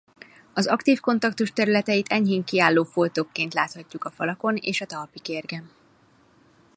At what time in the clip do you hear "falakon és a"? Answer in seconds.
4.11-4.85